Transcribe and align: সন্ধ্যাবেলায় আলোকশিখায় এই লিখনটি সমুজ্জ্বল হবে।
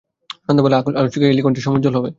সন্ধ্যাবেলায় 0.45 0.81
আলোকশিখায় 0.99 1.29
এই 1.29 1.37
লিখনটি 1.37 1.61
সমুজ্জ্বল 1.61 1.93
হবে। 1.97 2.09